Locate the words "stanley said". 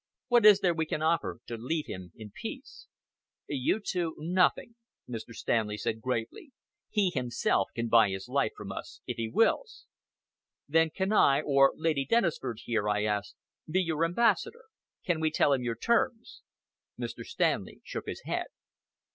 5.35-6.01